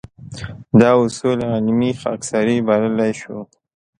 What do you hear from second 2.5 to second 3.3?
بللی